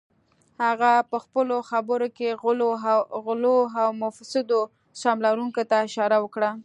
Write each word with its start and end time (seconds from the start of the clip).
هغه 0.63 0.91
پهخپلو 1.11 1.57
خبرو 1.69 2.07
کې 2.17 2.27
غلو 3.25 3.49
او 3.83 3.87
مفسدو 4.03 4.61
سهم 4.99 5.17
لرونکو 5.25 5.61
ته 5.69 5.75
اشاره 5.87 6.17
وکړه 6.21 6.51